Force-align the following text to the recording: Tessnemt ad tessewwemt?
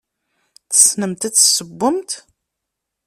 Tessnemt 0.69 1.27
ad 1.27 1.33
tessewwemt? 1.33 2.11